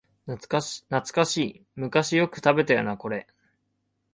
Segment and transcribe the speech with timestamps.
[0.25, 3.27] 懐かしい、昔よく食べたよなこれ